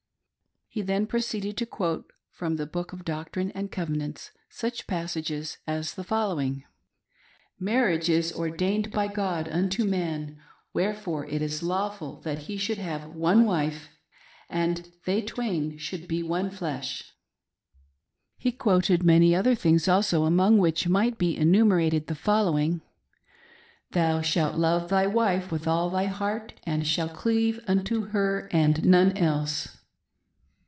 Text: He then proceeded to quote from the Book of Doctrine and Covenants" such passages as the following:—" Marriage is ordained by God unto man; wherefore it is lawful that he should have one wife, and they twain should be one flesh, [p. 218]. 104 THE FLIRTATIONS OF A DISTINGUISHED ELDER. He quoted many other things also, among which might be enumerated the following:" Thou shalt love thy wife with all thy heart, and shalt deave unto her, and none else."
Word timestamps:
He 0.73 0.81
then 0.81 1.05
proceeded 1.05 1.57
to 1.57 1.65
quote 1.65 2.13
from 2.29 2.55
the 2.55 2.65
Book 2.65 2.93
of 2.93 3.03
Doctrine 3.03 3.51
and 3.51 3.69
Covenants" 3.69 4.31
such 4.49 4.87
passages 4.87 5.57
as 5.67 5.95
the 5.95 6.03
following:—" 6.05 6.63
Marriage 7.69 8.07
is 8.07 8.31
ordained 8.31 8.89
by 8.89 9.09
God 9.09 9.49
unto 9.49 9.83
man; 9.83 10.39
wherefore 10.71 11.25
it 11.25 11.41
is 11.41 11.61
lawful 11.61 12.21
that 12.21 12.43
he 12.47 12.55
should 12.55 12.77
have 12.77 13.13
one 13.13 13.43
wife, 13.43 13.89
and 14.49 14.89
they 15.03 15.21
twain 15.21 15.77
should 15.77 16.07
be 16.07 16.23
one 16.23 16.49
flesh, 16.49 17.11
[p. 18.39 18.49
218]. 18.53 18.55
104 18.55 18.55
THE 18.55 18.55
FLIRTATIONS 18.55 18.55
OF 18.55 18.55
A 18.55 18.55
DISTINGUISHED 18.55 18.55
ELDER. 18.55 18.55
He 18.55 18.61
quoted 18.63 19.03
many 19.03 19.35
other 19.35 19.55
things 19.55 19.87
also, 19.89 20.23
among 20.23 20.57
which 20.57 20.87
might 20.87 21.17
be 21.17 21.35
enumerated 21.37 22.07
the 22.07 22.15
following:" 22.15 22.81
Thou 23.91 24.21
shalt 24.21 24.55
love 24.55 24.87
thy 24.87 25.05
wife 25.05 25.51
with 25.51 25.67
all 25.67 25.89
thy 25.89 26.05
heart, 26.05 26.53
and 26.63 26.87
shalt 26.87 27.21
deave 27.25 27.59
unto 27.67 28.05
her, 28.11 28.47
and 28.53 28.85
none 28.85 29.17
else." 29.17 29.75